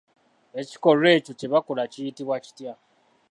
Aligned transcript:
Ekikolwa 0.61 1.09
ekyo 1.17 1.33
kye 1.39 1.47
bakola 1.53 1.83
kiyitibwa 1.91 2.37
kitya? 2.45 2.73